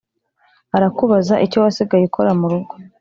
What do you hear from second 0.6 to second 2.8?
Arakubaza icyowasigaye ukora murugo